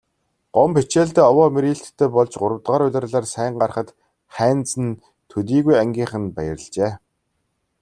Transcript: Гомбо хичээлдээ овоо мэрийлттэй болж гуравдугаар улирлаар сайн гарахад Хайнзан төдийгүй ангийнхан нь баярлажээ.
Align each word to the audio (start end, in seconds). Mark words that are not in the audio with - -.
Гомбо 0.55 0.79
хичээлдээ 0.83 1.25
овоо 1.31 1.47
мэрийлттэй 1.55 2.09
болж 2.15 2.31
гуравдугаар 2.41 2.81
улирлаар 2.87 3.25
сайн 3.33 3.53
гарахад 3.61 3.89
Хайнзан 4.35 4.87
төдийгүй 5.29 5.75
ангийнхан 5.83 6.23
нь 6.25 6.33
баярлажээ. 6.35 6.91